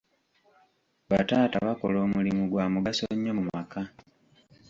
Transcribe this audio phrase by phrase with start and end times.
[1.09, 3.81] Bataata bakola omulimu gwa mugaso nnyo mu maka.